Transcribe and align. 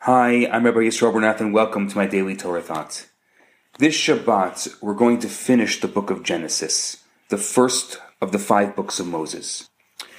Hi, 0.00 0.46
I'm 0.52 0.64
Rabbi 0.64 0.80
Yisroel 0.80 1.12
Bernath, 1.12 1.40
and 1.40 1.52
welcome 1.52 1.88
to 1.88 1.96
my 1.96 2.06
daily 2.06 2.36
Torah 2.36 2.62
thoughts. 2.62 3.08
This 3.78 3.96
Shabbat, 3.96 4.80
we're 4.80 4.94
going 4.94 5.18
to 5.18 5.28
finish 5.28 5.80
the 5.80 5.88
book 5.88 6.10
of 6.10 6.22
Genesis, 6.22 7.02
the 7.28 7.38
first 7.38 7.98
of 8.20 8.30
the 8.30 8.38
five 8.38 8.76
books 8.76 9.00
of 9.00 9.08
Moses. 9.08 9.68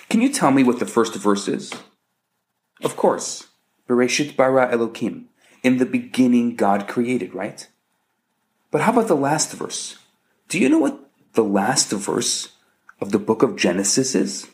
Can 0.09 0.21
you 0.21 0.27
tell 0.27 0.51
me 0.51 0.61
what 0.61 0.79
the 0.79 0.85
first 0.85 1.15
verse 1.15 1.47
is? 1.47 1.71
Of 2.83 2.97
course, 2.97 3.47
Bereshit 3.87 4.35
bara 4.35 4.67
Elokim. 4.67 5.25
In 5.63 5.77
the 5.77 5.85
beginning, 5.85 6.57
God 6.57 6.89
created, 6.89 7.33
right? 7.33 7.65
But 8.71 8.81
how 8.81 8.91
about 8.91 9.07
the 9.07 9.15
last 9.15 9.53
verse? 9.53 9.99
Do 10.49 10.59
you 10.59 10.67
know 10.67 10.79
what 10.79 10.99
the 11.33 11.45
last 11.45 11.91
verse 11.91 12.49
of 12.99 13.11
the 13.11 13.19
book 13.19 13.41
of 13.41 13.55
Genesis 13.55 14.15
is? 14.15 14.49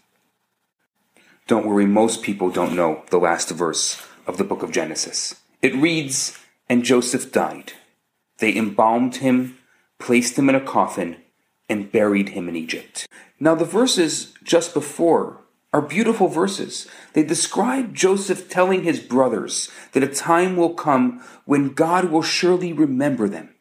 Don't 1.48 1.66
worry, 1.66 1.88
most 1.88 2.22
people 2.22 2.52
don't 2.52 2.76
know 2.76 3.04
the 3.10 3.18
last 3.18 3.50
verse 3.50 4.00
of 4.28 4.38
the 4.38 4.44
book 4.44 4.64
of 4.64 4.72
Genesis. 4.72 5.36
It 5.62 5.76
reads, 5.76 6.38
And 6.70 6.84
Joseph 6.84 7.32
died. 7.32 7.74
They 8.40 8.56
embalmed 8.56 9.18
him, 9.18 9.58
placed 10.00 10.38
him 10.38 10.50
in 10.50 10.56
a 10.56 10.62
coffin, 10.62 11.18
and 11.70 11.92
buried 11.92 12.30
him 12.30 12.50
in 12.50 12.56
Egypt. 12.56 13.08
Now, 13.40 13.56
the 13.56 13.66
verses 13.66 14.34
just 14.44 14.74
before 14.74 15.42
are 15.74 15.82
beautiful 15.82 16.28
verses. 16.28 16.88
They 17.14 17.24
describe 17.24 17.96
Joseph 17.96 18.50
telling 18.50 18.84
his 18.84 19.00
brothers 19.00 19.72
that 19.94 20.04
a 20.04 20.08
time 20.08 20.56
will 20.56 20.74
come 20.74 21.24
when 21.46 21.70
God 21.70 22.06
will 22.06 22.22
surely 22.22 22.72
remember 22.72 23.28
them, 23.28 23.56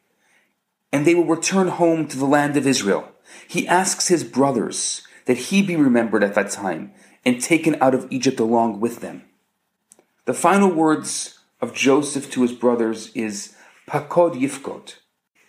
and 0.93 1.07
they 1.07 1.15
will 1.15 1.25
return 1.25 1.69
home 1.69 2.07
to 2.09 2.19
the 2.19 2.27
land 2.27 2.57
of 2.57 2.67
Israel. 2.67 3.09
He 3.49 3.67
asks 3.67 4.09
his 4.09 4.25
brothers 4.25 5.03
that 5.25 5.39
he 5.39 5.63
be 5.63 5.77
remembered 5.77 6.23
at 6.23 6.35
that 6.35 6.51
time 6.51 6.93
and 7.25 7.41
taken 7.41 7.77
out 7.81 7.95
of 7.95 8.07
Egypt 8.11 8.41
along 8.41 8.81
with 8.81 9.01
them. 9.01 9.23
The 10.25 10.35
final 10.35 10.71
words 10.71 11.41
of 11.61 11.75
Joseph 11.75 12.31
to 12.31 12.43
his 12.43 12.53
brothers 12.53 13.11
is 13.13 13.57
Pakod 13.89 14.41
Yifkot. 14.41 14.95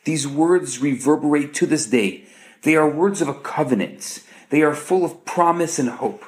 These 0.04 0.28
words 0.28 0.82
reverberate 0.82 1.54
to 1.56 1.68
this 1.68 1.86
day. 1.86 2.26
They 2.64 2.76
are 2.76 2.90
words 2.90 3.22
of 3.22 3.28
a 3.28 3.36
covenant. 3.36 4.24
They 4.50 4.64
are 4.64 4.74
full 4.74 5.06
of 5.06 5.26
promise 5.26 5.78
and 5.78 5.90
hope. 5.90 6.26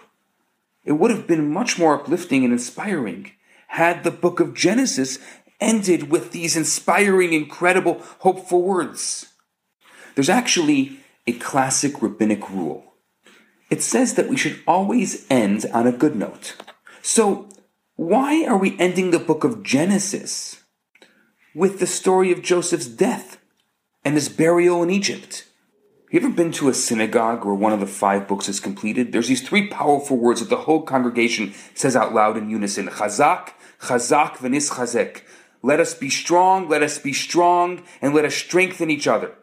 It 0.84 0.94
would 0.94 1.10
have 1.10 1.26
been 1.26 1.52
much 1.52 1.80
more 1.80 1.96
uplifting 1.96 2.44
and 2.44 2.54
inspiring 2.54 3.32
had 3.70 4.04
the 4.04 4.12
book 4.12 4.40
of 4.40 4.54
Genesis 4.54 5.18
ended 5.60 6.12
with 6.12 6.32
these 6.32 6.56
inspiring, 6.56 7.34
incredible, 7.34 8.02
hopeful 8.20 8.62
words. 8.62 9.34
There's 10.14 10.30
actually 10.30 11.00
a 11.26 11.34
classic 11.34 12.00
rabbinic 12.00 12.48
rule. 12.52 12.94
It 13.72 13.82
says 13.82 14.14
that 14.14 14.30
we 14.30 14.38
should 14.38 14.60
always 14.68 15.26
end 15.32 15.66
on 15.74 15.88
a 15.88 15.92
good 15.92 16.16
note. 16.16 16.56
So, 17.02 17.50
why 17.96 18.46
are 18.46 18.58
we 18.58 18.78
ending 18.78 19.12
the 19.12 19.20
book 19.20 19.46
of 19.46 19.64
Genesis 19.64 20.62
with 21.54 21.80
the 21.80 21.88
story 21.88 22.32
of 22.34 22.42
Joseph's 22.42 22.88
death 22.88 23.38
and 24.04 24.16
his 24.16 24.28
burial 24.28 24.84
in 24.84 24.90
Egypt? 24.90 25.48
You 26.12 26.20
ever 26.20 26.30
been 26.30 26.52
to 26.54 26.68
a 26.68 26.74
synagogue 26.74 27.46
where 27.46 27.56
one 27.56 27.72
of 27.72 27.80
the 27.80 27.88
five 27.88 28.28
books 28.28 28.50
is 28.50 28.60
completed? 28.60 29.12
There's 29.12 29.30
these 29.30 29.48
three 29.48 29.68
powerful 29.68 30.18
words 30.18 30.42
that 30.42 30.50
the 30.50 30.64
whole 30.64 30.82
congregation 30.82 31.54
says 31.74 31.96
out 31.96 32.14
loud 32.14 32.36
in 32.36 32.50
unison. 32.50 32.88
Chazak, 32.88 33.52
chazak, 33.82 34.34
v'nis 34.38 34.72
chazek. 34.72 35.22
Let 35.64 35.80
us 35.80 35.94
be 35.94 36.10
strong, 36.10 36.68
let 36.68 36.84
us 36.84 37.00
be 37.00 37.14
strong, 37.14 37.84
and 38.02 38.14
let 38.14 38.26
us 38.26 38.36
strengthen 38.36 38.92
each 38.92 39.08
other. 39.08 39.36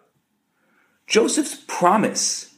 Joseph's 1.07 1.57
promise 1.67 2.55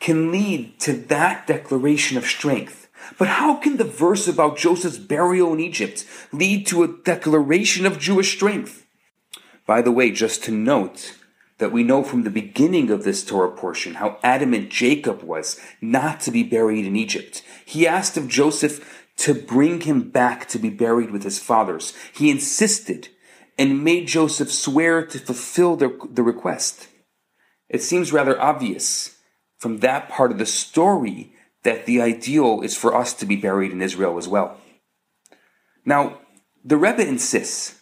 can 0.00 0.32
lead 0.32 0.80
to 0.80 0.94
that 0.94 1.46
declaration 1.46 2.16
of 2.16 2.24
strength. 2.24 2.85
But 3.18 3.28
how 3.28 3.56
can 3.56 3.76
the 3.76 3.84
verse 3.84 4.28
about 4.28 4.56
Joseph's 4.56 4.98
burial 4.98 5.52
in 5.52 5.60
Egypt 5.60 6.04
lead 6.32 6.66
to 6.68 6.82
a 6.82 6.88
declaration 6.88 7.86
of 7.86 7.98
Jewish 7.98 8.34
strength? 8.34 8.86
By 9.66 9.82
the 9.82 9.92
way, 9.92 10.10
just 10.10 10.44
to 10.44 10.52
note 10.52 11.14
that 11.58 11.72
we 11.72 11.82
know 11.82 12.02
from 12.02 12.22
the 12.22 12.30
beginning 12.30 12.90
of 12.90 13.04
this 13.04 13.24
Torah 13.24 13.50
portion 13.50 13.94
how 13.94 14.18
adamant 14.22 14.70
Jacob 14.70 15.22
was 15.22 15.58
not 15.80 16.20
to 16.20 16.30
be 16.30 16.42
buried 16.42 16.84
in 16.84 16.96
Egypt. 16.96 17.42
He 17.64 17.86
asked 17.86 18.16
of 18.16 18.28
Joseph 18.28 19.04
to 19.18 19.34
bring 19.34 19.80
him 19.80 20.10
back 20.10 20.46
to 20.48 20.58
be 20.58 20.68
buried 20.70 21.10
with 21.10 21.22
his 21.22 21.38
fathers. 21.38 21.94
He 22.14 22.30
insisted 22.30 23.08
and 23.58 23.82
made 23.82 24.06
Joseph 24.06 24.52
swear 24.52 25.04
to 25.06 25.18
fulfill 25.18 25.76
the, 25.76 25.98
the 26.10 26.22
request. 26.22 26.88
It 27.68 27.82
seems 27.82 28.12
rather 28.12 28.40
obvious 28.40 29.16
from 29.56 29.78
that 29.78 30.08
part 30.10 30.30
of 30.30 30.38
the 30.38 30.46
story 30.46 31.32
that 31.66 31.84
the 31.84 32.00
ideal 32.00 32.60
is 32.62 32.76
for 32.76 32.94
us 32.94 33.12
to 33.12 33.26
be 33.26 33.34
buried 33.34 33.72
in 33.72 33.82
Israel 33.82 34.18
as 34.18 34.28
well. 34.28 34.56
Now, 35.84 36.20
the 36.64 36.76
Rebbe 36.76 37.04
insists 37.04 37.80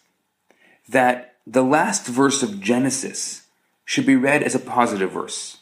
that 0.88 1.34
the 1.46 1.62
last 1.62 2.06
verse 2.06 2.42
of 2.42 2.62
Genesis 2.62 3.46
should 3.84 4.06
be 4.06 4.16
read 4.16 4.42
as 4.42 4.54
a 4.54 4.58
positive 4.58 5.12
verse. 5.12 5.58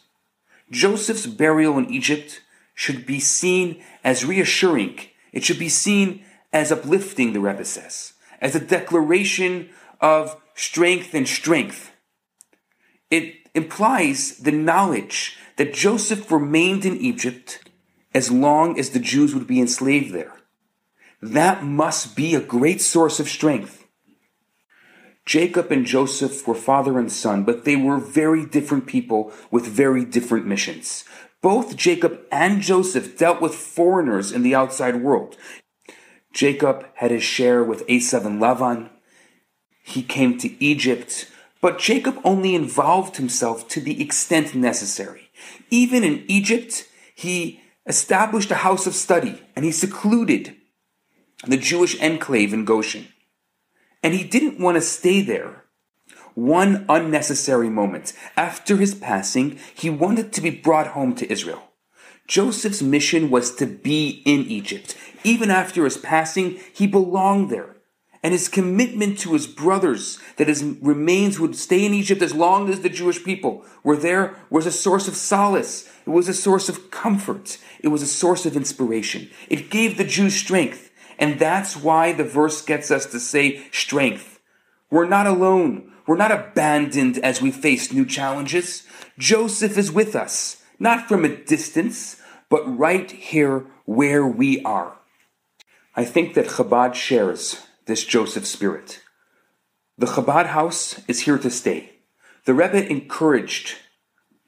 Joseph's 0.71 1.27
burial 1.27 1.77
in 1.79 1.91
Egypt 1.91 2.43
should 2.77 3.05
be 3.07 3.19
seen 3.19 3.83
as 4.05 4.25
reassuring. 4.25 5.01
It 5.33 5.43
should 5.43 5.59
be 5.59 5.69
seen 5.69 6.25
as 6.53 6.71
uplifting, 6.71 7.33
the 7.33 7.41
Rebbe 7.41 7.65
says, 7.65 8.13
as 8.41 8.55
a 8.55 8.61
declaration 8.61 9.69
of 10.01 10.41
strength 10.55 11.13
and 11.13 11.27
strength. 11.27 11.91
It 13.11 13.35
implies 13.53 14.39
the 14.39 14.53
knowledge 14.53 15.39
that 15.57 15.75
Joseph 15.75 16.31
remained 16.31 16.85
in 16.85 16.97
Egypt 16.99 17.59
as 18.15 18.31
long 18.31 18.79
as 18.79 18.91
the 18.91 18.99
Jews 18.99 19.35
would 19.35 19.47
be 19.47 19.61
enslaved 19.61 20.13
there. 20.13 20.35
That 21.21 21.65
must 21.65 22.17
be 22.17 22.35
a 22.35 22.41
great 22.41 22.81
source 22.81 23.21
of 23.21 23.29
strength. 23.29 23.85
Jacob 25.25 25.71
and 25.71 25.87
Joseph 25.87 26.47
were 26.49 26.55
father 26.55 26.99
and 26.99 27.11
son, 27.11 27.45
but 27.45 27.65
they 27.65 27.77
were 27.77 27.99
very 27.99 28.45
different 28.45 28.87
people 28.87 29.33
with 29.51 29.67
very 29.67 30.05
different 30.05 30.47
missions. 30.47 31.05
Both 31.41 31.77
Jacob 31.77 32.21
and 32.31 32.61
Joseph 32.61 33.17
dealt 33.17 33.41
with 33.41 33.55
foreigners 33.55 34.33
in 34.33 34.43
the 34.43 34.55
outside 34.55 34.97
world. 35.03 35.37
Jacob 36.33 36.87
had 36.95 37.11
his 37.11 37.23
share 37.23 37.63
with 37.63 37.87
Esav 37.87 38.25
and 38.25 38.41
Lavan. 38.41 38.91
He 39.85 40.03
came 40.03 40.39
to 40.39 40.65
Egypt, 40.65 41.29
but 41.61 41.79
Jacob 41.79 42.19
only 42.25 42.55
involved 42.55 43.17
himself 43.17 43.69
to 43.69 43.81
the 43.81 44.03
extent 44.03 44.55
necessary. 44.55 45.31
Even 45.71 46.03
in 46.03 46.25
Egypt, 46.29 46.89
he 47.15 47.62
established 47.87 48.51
a 48.51 48.57
house 48.57 48.87
of 48.87 48.95
study 48.95 49.43
and 49.57 49.65
he 49.65 49.73
secluded 49.73 50.57
the 51.47 51.57
Jewish 51.57 52.01
enclave 52.01 52.53
in 52.53 52.65
Goshen. 52.65 53.09
And 54.03 54.15
he 54.15 54.25
didn't 54.25 54.61
want 54.61 54.77
to 54.77 54.81
stay 54.81 55.21
there. 55.21 55.65
One 56.35 56.87
unnecessary 56.89 57.69
moment. 57.69 58.13
After 58.37 58.77
his 58.77 58.95
passing, 58.95 59.59
he 59.75 59.91
wanted 59.91 60.33
to 60.33 60.41
be 60.41 60.51
brought 60.51 60.89
home 60.89 61.15
to 61.17 61.31
Israel. 61.31 61.73
Joseph's 62.27 62.83
mission 62.83 63.31
was 63.31 63.55
to 63.57 63.67
be 63.67 64.23
in 64.25 64.43
Egypt. 64.43 64.97
Even 65.25 65.51
after 65.51 65.85
his 65.85 65.99
passing, 65.99 66.59
he 66.73 66.87
belonged 66.87 67.51
there. 67.51 67.77
And 68.23 68.33
his 68.33 68.49
commitment 68.49 69.19
to 69.21 69.33
his 69.33 69.49
brothers 69.49 70.19
that 70.37 70.47
his 70.47 70.63
remains 70.63 71.41
would 71.41 71.57
stay 71.57 71.85
in 71.85 71.93
Egypt 71.93 72.23
as 72.23 72.35
long 72.35 72.69
as 72.71 72.81
the 72.81 72.89
Jewish 72.89 73.25
people 73.25 73.65
were 73.83 73.97
there 73.97 74.37
was 74.49 74.65
a 74.65 74.71
source 74.71 75.09
of 75.09 75.17
solace. 75.17 75.89
It 76.07 76.11
was 76.11 76.29
a 76.29 76.35
source 76.35 76.69
of 76.69 76.91
comfort. 76.91 77.59
It 77.81 77.89
was 77.89 78.03
a 78.03 78.07
source 78.07 78.47
of 78.47 78.57
inspiration. 78.57 79.29
It 79.49 79.71
gave 79.71 79.97
the 79.97 80.05
Jews 80.05 80.37
strength. 80.37 80.91
And 81.19 81.39
that's 81.39 81.77
why 81.77 82.13
the 82.13 82.25
verse 82.25 82.63
gets 82.63 82.91
us 82.91 83.07
to 83.07 83.19
say 83.19 83.65
strength. 83.73 84.41
We're 84.91 85.09
not 85.09 85.27
alone. 85.27 85.93
We're 86.07 86.17
not 86.17 86.33
abandoned 86.33 87.19
as 87.19 87.43
we 87.43 87.51
face 87.51 87.93
new 87.93 88.07
challenges. 88.07 88.85
Joseph 89.19 89.79
is 89.79 89.91
with 89.91 90.15
us, 90.15 90.63
not 90.79 91.09
from 91.09 91.25
a 91.25 91.37
distance, 91.37 92.21
but 92.49 92.63
right 92.79 93.11
here 93.11 93.67
where 93.85 94.27
we 94.27 94.63
are. 94.65 94.97
I 95.95 96.05
think 96.05 96.35
that 96.35 96.47
Chabad 96.47 96.95
shares 96.95 97.67
this 97.87 98.05
Joseph 98.05 98.47
spirit. 98.47 99.01
The 99.99 100.07
Chabad 100.07 100.47
house 100.47 101.01
is 101.09 101.21
here 101.21 101.39
to 101.39 101.51
stay. 101.51 101.93
The 102.45 102.55
Rebbe 102.55 102.89
encouraged 102.89 103.77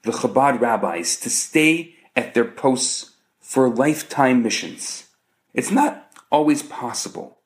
the 0.03 0.11
Chabad 0.11 0.59
rabbis 0.59 1.17
to 1.17 1.29
stay 1.29 1.95
at 2.15 2.33
their 2.33 2.45
posts 2.45 3.11
for 3.39 3.69
lifetime 3.69 4.43
missions. 4.43 5.05
It's 5.53 5.71
not 5.71 6.11
always 6.31 6.63
possible, 6.63 7.39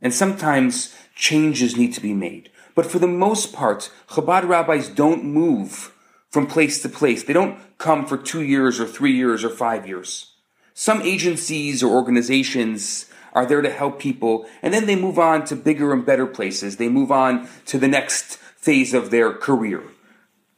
and 0.00 0.12
sometimes 0.12 0.94
changes 1.14 1.76
need 1.76 1.92
to 1.94 2.00
be 2.00 2.14
made. 2.14 2.50
But 2.74 2.86
for 2.86 2.98
the 2.98 3.06
most 3.06 3.52
part, 3.52 3.90
Chabad 4.08 4.46
rabbis 4.46 4.88
don't 4.88 5.24
move 5.24 5.92
from 6.30 6.46
place 6.46 6.82
to 6.82 6.88
place. 6.88 7.24
They 7.24 7.32
don't 7.32 7.58
come 7.78 8.06
for 8.06 8.18
two 8.18 8.42
years 8.42 8.78
or 8.78 8.86
three 8.86 9.16
years 9.16 9.44
or 9.44 9.48
five 9.50 9.88
years. 9.88 10.34
Some 10.74 11.00
agencies 11.02 11.82
or 11.82 11.94
organizations 11.94 13.10
are 13.36 13.46
there 13.46 13.60
to 13.60 13.70
help 13.70 14.00
people, 14.00 14.46
and 14.62 14.72
then 14.72 14.86
they 14.86 14.96
move 14.96 15.18
on 15.18 15.44
to 15.44 15.54
bigger 15.54 15.92
and 15.92 16.06
better 16.06 16.26
places. 16.26 16.78
They 16.78 16.88
move 16.88 17.12
on 17.12 17.48
to 17.66 17.78
the 17.78 17.86
next 17.86 18.38
phase 18.56 18.94
of 18.94 19.10
their 19.10 19.32
career. 19.32 19.82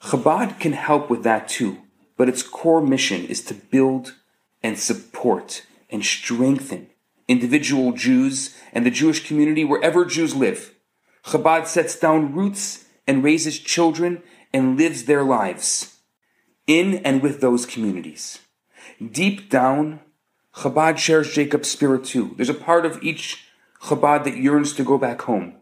Chabad 0.03 0.61
can 0.61 0.73
help 0.73 1.11
with 1.11 1.25
that 1.25 1.49
too, 1.49 1.79
but 2.17 2.29
its 2.29 2.43
core 2.43 2.81
mission 2.81 3.25
is 3.27 3.43
to 3.47 3.55
build 3.55 4.15
and 4.63 4.79
support 4.79 5.67
and 5.91 6.05
strengthen 6.05 6.89
individual 7.27 7.93
Jews 7.93 8.57
and 8.73 8.87
the 8.87 8.91
Jewish 8.91 9.27
community 9.27 9.65
wherever 9.65 10.05
Jews 10.05 10.37
live. 10.37 10.73
Chabad 11.25 11.67
sets 11.67 11.99
down 11.99 12.33
roots 12.33 12.87
and 13.07 13.25
raises 13.25 13.59
children 13.59 14.23
and 14.53 14.79
lives 14.79 15.05
their 15.05 15.25
lives 15.25 15.99
in 16.69 16.97
and 16.99 17.23
with 17.23 17.41
those 17.41 17.67
communities. 17.67 18.39
Deep 19.11 19.51
down, 19.51 20.01
Chabad 20.59 20.99
shares 20.99 21.33
Jacob's 21.33 21.71
spirit 21.71 22.05
too. 22.05 22.35
There's 22.37 22.49
a 22.49 22.55
part 22.55 22.85
of 22.85 23.01
each 23.01 23.45
Chabad 23.83 24.25
that 24.25 24.39
yearns 24.39 24.73
to 24.75 24.83
go 24.83 24.99
back 24.99 25.23
home. 25.23 25.55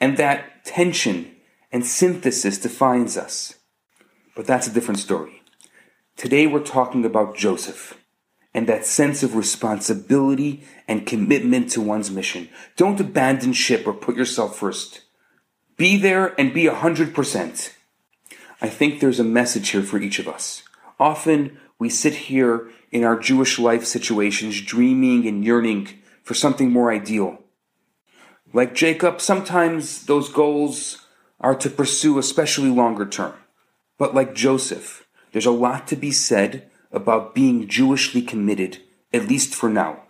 And 0.00 0.16
that 0.16 0.64
tension 0.64 1.34
and 1.72 1.84
synthesis 1.84 2.56
defines 2.58 3.16
us. 3.16 3.56
But 4.36 4.46
that's 4.46 4.68
a 4.68 4.72
different 4.72 5.00
story. 5.00 5.42
Today 6.16 6.46
we're 6.46 6.60
talking 6.60 7.04
about 7.04 7.36
Joseph 7.36 7.98
and 8.54 8.68
that 8.68 8.86
sense 8.86 9.24
of 9.24 9.34
responsibility 9.34 10.62
and 10.86 11.04
commitment 11.04 11.70
to 11.70 11.80
one's 11.80 12.10
mission. 12.10 12.48
Don't 12.76 13.00
abandon 13.00 13.52
ship 13.52 13.88
or 13.88 13.92
put 13.92 14.16
yourself 14.16 14.56
first. 14.56 15.02
Be 15.76 15.96
there 15.96 16.40
and 16.40 16.54
be 16.54 16.68
a 16.68 16.74
hundred 16.74 17.12
percent. 17.12 17.74
I 18.60 18.68
think 18.68 19.00
there's 19.00 19.20
a 19.20 19.24
message 19.24 19.70
here 19.70 19.82
for 19.82 19.98
each 19.98 20.20
of 20.20 20.28
us. 20.28 20.62
Often 21.00 21.58
we 21.80 21.88
sit 21.90 22.14
here 22.14 22.70
in 22.90 23.04
our 23.04 23.18
Jewish 23.18 23.58
life 23.58 23.84
situations 23.84 24.60
dreaming 24.60 25.26
and 25.26 25.44
yearning 25.44 25.88
for 26.22 26.34
something 26.34 26.70
more 26.70 26.92
ideal. 26.92 27.38
Like 28.52 28.74
Jacob, 28.74 29.20
sometimes 29.20 30.06
those 30.06 30.28
goals 30.28 31.06
are 31.40 31.54
to 31.56 31.70
pursue 31.70 32.18
especially 32.18 32.70
longer 32.70 33.06
term. 33.06 33.34
But 33.98 34.14
like 34.14 34.34
Joseph, 34.34 35.06
there's 35.32 35.46
a 35.46 35.50
lot 35.50 35.86
to 35.88 35.96
be 35.96 36.10
said 36.10 36.70
about 36.90 37.34
being 37.34 37.68
Jewishly 37.68 38.26
committed, 38.26 38.78
at 39.12 39.28
least 39.28 39.54
for 39.54 39.68
now, 39.68 40.04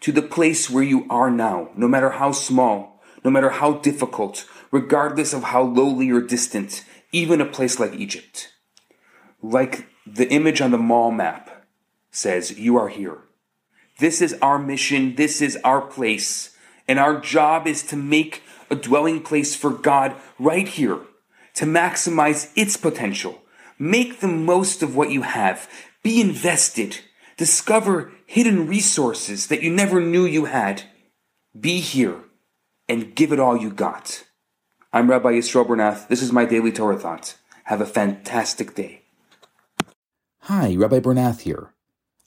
to 0.00 0.12
the 0.12 0.22
place 0.22 0.70
where 0.70 0.82
you 0.82 1.06
are 1.10 1.30
now, 1.30 1.70
no 1.76 1.86
matter 1.86 2.10
how 2.10 2.32
small, 2.32 3.02
no 3.22 3.30
matter 3.30 3.50
how 3.50 3.74
difficult, 3.74 4.46
regardless 4.70 5.34
of 5.34 5.44
how 5.44 5.62
lowly 5.62 6.10
or 6.10 6.22
distant, 6.22 6.84
even 7.12 7.40
a 7.40 7.46
place 7.46 7.78
like 7.78 7.92
Egypt. 7.94 8.48
Like 9.42 9.86
the 10.06 10.30
image 10.30 10.60
on 10.60 10.70
the 10.70 10.78
mall 10.78 11.10
map 11.10 11.49
says, 12.10 12.58
you 12.58 12.76
are 12.76 12.88
here. 12.88 13.18
This 13.98 14.20
is 14.22 14.34
our 14.40 14.58
mission. 14.58 15.16
This 15.16 15.40
is 15.40 15.58
our 15.64 15.80
place. 15.80 16.56
And 16.88 16.98
our 16.98 17.20
job 17.20 17.66
is 17.66 17.82
to 17.84 17.96
make 17.96 18.42
a 18.70 18.74
dwelling 18.74 19.22
place 19.22 19.54
for 19.54 19.70
God 19.70 20.14
right 20.38 20.66
here, 20.66 21.00
to 21.54 21.66
maximize 21.66 22.50
its 22.56 22.76
potential. 22.76 23.42
Make 23.78 24.20
the 24.20 24.28
most 24.28 24.82
of 24.82 24.96
what 24.96 25.10
you 25.10 25.22
have. 25.22 25.68
Be 26.02 26.20
invested. 26.20 27.00
Discover 27.36 28.12
hidden 28.26 28.66
resources 28.66 29.46
that 29.48 29.62
you 29.62 29.70
never 29.70 30.00
knew 30.00 30.24
you 30.24 30.46
had. 30.46 30.82
Be 31.58 31.80
here 31.80 32.24
and 32.88 33.14
give 33.14 33.32
it 33.32 33.40
all 33.40 33.56
you 33.56 33.70
got. 33.70 34.24
I'm 34.92 35.08
Rabbi 35.10 35.32
Yisroel 35.32 35.66
Bernath. 35.66 36.08
This 36.08 36.22
is 36.22 36.32
my 36.32 36.44
daily 36.44 36.72
Torah 36.72 36.98
thought. 36.98 37.36
Have 37.64 37.80
a 37.80 37.86
fantastic 37.86 38.74
day. 38.74 39.02
Hi, 40.40 40.74
Rabbi 40.74 40.98
Bernath 40.98 41.42
here. 41.42 41.72